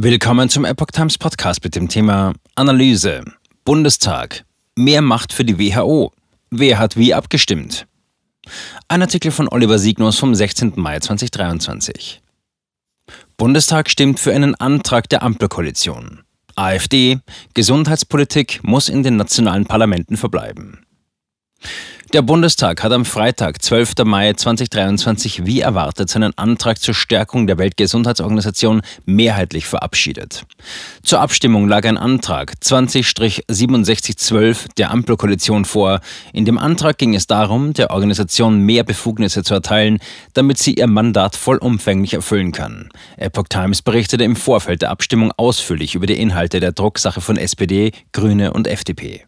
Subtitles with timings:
[0.00, 3.24] Willkommen zum Epoch Times Podcast mit dem Thema Analyse.
[3.64, 4.44] Bundestag.
[4.76, 6.12] Mehr Macht für die WHO.
[6.50, 7.88] Wer hat wie abgestimmt?
[8.86, 10.74] Ein Artikel von Oliver Signus vom 16.
[10.76, 12.22] Mai 2023.
[13.36, 16.20] Bundestag stimmt für einen Antrag der Ampelkoalition.
[16.54, 17.18] AfD.
[17.54, 20.86] Gesundheitspolitik muss in den nationalen Parlamenten verbleiben.
[22.14, 23.96] Der Bundestag hat am Freitag, 12.
[24.06, 30.46] Mai 2023, wie erwartet seinen Antrag zur Stärkung der Weltgesundheitsorganisation mehrheitlich verabschiedet.
[31.02, 36.00] Zur Abstimmung lag ein Antrag 20-6712 der Ampelkoalition vor.
[36.32, 39.98] In dem Antrag ging es darum, der Organisation mehr Befugnisse zu erteilen,
[40.32, 42.88] damit sie ihr Mandat vollumfänglich erfüllen kann.
[43.18, 47.92] Epoch Times berichtete im Vorfeld der Abstimmung ausführlich über die Inhalte der Drucksache von SPD,
[48.12, 49.27] Grüne und FDP.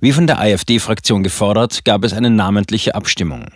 [0.00, 3.46] Wie von der AfD-Fraktion gefordert, gab es eine namentliche Abstimmung.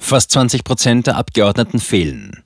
[0.00, 2.44] Fast 20 Prozent der Abgeordneten fehlen.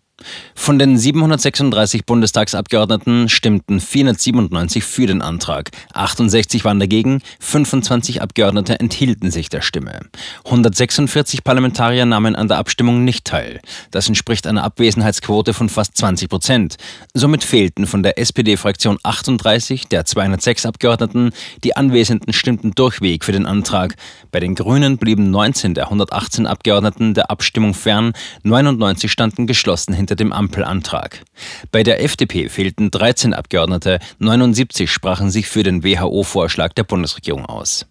[0.54, 9.30] Von den 736 Bundestagsabgeordneten stimmten 497 für den Antrag, 68 waren dagegen, 25 Abgeordnete enthielten
[9.30, 10.00] sich der Stimme.
[10.44, 13.60] 146 Parlamentarier nahmen an der Abstimmung nicht teil.
[13.92, 16.76] Das entspricht einer Abwesenheitsquote von fast 20 Prozent.
[17.14, 21.30] Somit fehlten von der SPD-Fraktion 38 der 206 Abgeordneten.
[21.64, 23.94] Die Anwesenden stimmten durchweg für den Antrag.
[24.32, 30.07] Bei den Grünen blieben 19 der 118 Abgeordneten der Abstimmung fern, 99 standen geschlossen hinter
[30.16, 31.22] dem Ampelantrag.
[31.70, 37.86] Bei der FDP fehlten 13 Abgeordnete, 79 sprachen sich für den WHO-Vorschlag der Bundesregierung aus.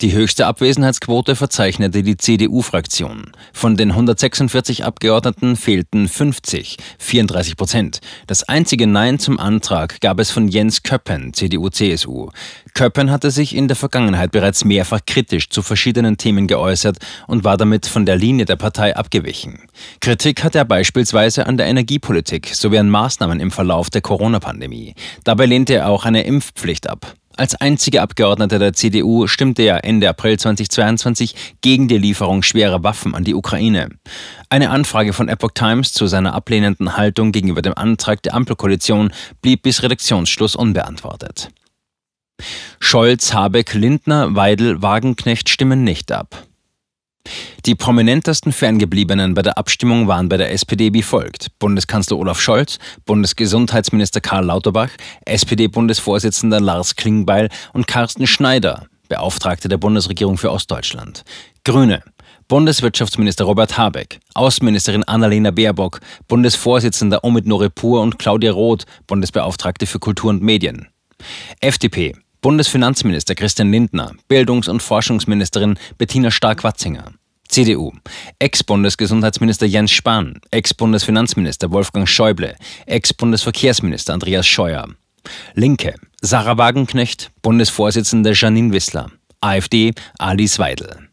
[0.00, 3.32] Die höchste Abwesenheitsquote verzeichnete die CDU-Fraktion.
[3.52, 8.00] Von den 146 Abgeordneten fehlten 50, 34 Prozent.
[8.26, 12.30] Das einzige Nein zum Antrag gab es von Jens Köppen, CDU-CSU.
[12.74, 17.56] Köppen hatte sich in der Vergangenheit bereits mehrfach kritisch zu verschiedenen Themen geäußert und war
[17.56, 19.68] damit von der Linie der Partei abgewichen.
[20.00, 24.94] Kritik hatte er beispielsweise an der Energiepolitik sowie an Maßnahmen im Verlauf der Corona-Pandemie.
[25.24, 27.14] Dabei lehnte er auch eine Impfpflicht ab.
[27.38, 33.14] Als einziger Abgeordneter der CDU stimmte er Ende April 2022 gegen die Lieferung schwerer Waffen
[33.14, 33.90] an die Ukraine.
[34.50, 39.62] Eine Anfrage von Epoch Times zu seiner ablehnenden Haltung gegenüber dem Antrag der Ampelkoalition blieb
[39.62, 41.50] bis Redaktionsschluss unbeantwortet.
[42.80, 46.47] Scholz, Habeck, Lindner, Weidel, Wagenknecht stimmen nicht ab.
[47.68, 51.48] Die prominentesten Ferngebliebenen bei der Abstimmung waren bei der SPD wie folgt.
[51.58, 54.88] Bundeskanzler Olaf Scholz, Bundesgesundheitsminister Karl Lauterbach,
[55.26, 61.24] SPD-Bundesvorsitzender Lars Klingbeil und Carsten Schneider, Beauftragter der Bundesregierung für Ostdeutschland.
[61.62, 62.02] Grüne,
[62.48, 70.30] Bundeswirtschaftsminister Robert Habeck, Außenministerin Annalena Baerbock, Bundesvorsitzender Omid Noripur und Claudia Roth, Bundesbeauftragte für Kultur
[70.30, 70.88] und Medien.
[71.60, 77.12] FDP, Bundesfinanzminister Christian Lindner, Bildungs- und Forschungsministerin Bettina Stark-Watzinger.
[77.48, 77.92] CDU.
[78.38, 82.54] Ex-Bundesgesundheitsminister Jens Spahn, Ex-Bundesfinanzminister Wolfgang Schäuble,
[82.86, 84.86] Ex-Bundesverkehrsminister Andreas Scheuer.
[85.54, 85.94] Linke.
[86.20, 89.10] Sarah Wagenknecht, Bundesvorsitzende Janine Wissler.
[89.40, 91.08] AfD Alice Weidel.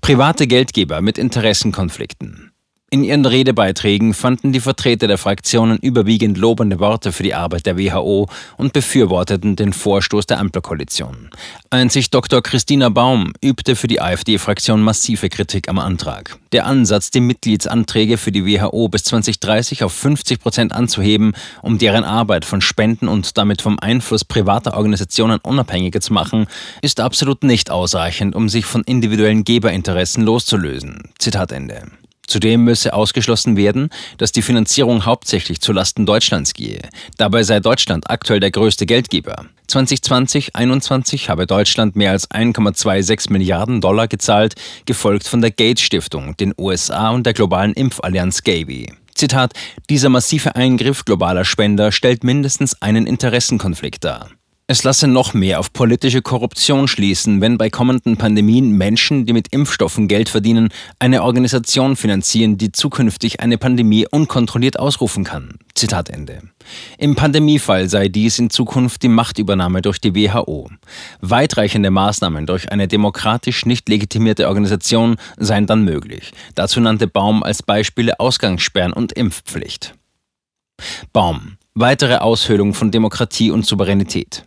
[0.00, 2.47] Private Geldgeber mit Interessenkonflikten.
[2.90, 7.76] In ihren Redebeiträgen fanden die Vertreter der Fraktionen überwiegend lobende Worte für die Arbeit der
[7.76, 11.28] WHO und befürworteten den Vorstoß der Ampelkoalition.
[11.68, 12.42] Einzig Dr.
[12.42, 16.38] Christina Baum übte für die AfD-Fraktion massive Kritik am Antrag.
[16.52, 22.04] Der Ansatz, die Mitgliedsanträge für die WHO bis 2030 auf 50 Prozent anzuheben, um deren
[22.04, 26.46] Arbeit von Spenden und damit vom Einfluss privater Organisationen unabhängiger zu machen,
[26.80, 31.02] ist absolut nicht ausreichend, um sich von individuellen Geberinteressen loszulösen.
[31.18, 31.82] Zitat Ende.
[32.28, 36.80] Zudem müsse ausgeschlossen werden, dass die Finanzierung hauptsächlich zulasten Deutschlands gehe.
[37.16, 39.46] Dabei sei Deutschland aktuell der größte Geldgeber.
[39.70, 46.54] 2020-21 habe Deutschland mehr als 1,26 Milliarden Dollar gezahlt, gefolgt von der Gates Stiftung, den
[46.58, 48.92] USA und der globalen Impfallianz Gavi.
[49.14, 49.54] Zitat,
[49.90, 54.28] dieser massive Eingriff globaler Spender stellt mindestens einen Interessenkonflikt dar.
[54.70, 59.48] Es lasse noch mehr auf politische Korruption schließen, wenn bei kommenden Pandemien Menschen, die mit
[59.50, 60.68] Impfstoffen Geld verdienen,
[60.98, 65.54] eine Organisation finanzieren, die zukünftig eine Pandemie unkontrolliert ausrufen kann.
[65.74, 66.42] Zitat Ende.
[66.98, 70.68] Im Pandemiefall sei dies in Zukunft die Machtübernahme durch die WHO.
[71.22, 76.32] Weitreichende Maßnahmen durch eine demokratisch nicht legitimierte Organisation seien dann möglich.
[76.54, 79.94] Dazu nannte Baum als Beispiele Ausgangssperren und Impfpflicht.
[81.14, 81.56] Baum.
[81.72, 84.44] Weitere Aushöhlung von Demokratie und Souveränität.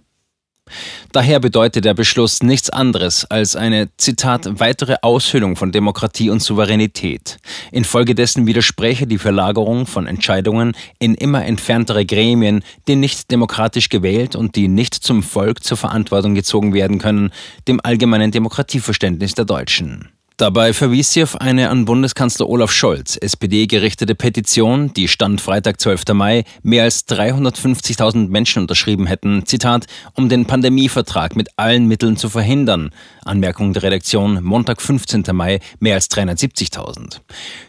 [1.11, 7.37] Daher bedeutet der Beschluss nichts anderes als eine, Zitat, weitere Aushöhlung von Demokratie und Souveränität.
[7.71, 14.55] Infolgedessen widerspräche die Verlagerung von Entscheidungen in immer entferntere Gremien, die nicht demokratisch gewählt und
[14.55, 17.31] die nicht zum Volk zur Verantwortung gezogen werden können,
[17.67, 20.09] dem allgemeinen Demokratieverständnis der Deutschen.
[20.41, 25.79] Dabei verwies sie auf eine an Bundeskanzler Olaf Scholz, SPD gerichtete Petition, die Stand Freitag,
[25.79, 26.15] 12.
[26.15, 29.85] Mai, mehr als 350.000 Menschen unterschrieben hätten, Zitat,
[30.15, 32.89] um den Pandemievertrag mit allen Mitteln zu verhindern.
[33.23, 35.25] Anmerkung der Redaktion, Montag, 15.
[35.31, 37.19] Mai, mehr als 370.000.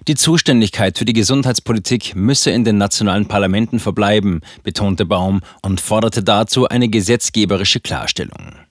[0.08, 6.22] Die Zuständigkeit für die Gesundheitspolitik müsse in den nationalen Parlamenten verbleiben, betonte Baum und forderte
[6.22, 8.62] dazu eine gesetzgeberische Klarstellung.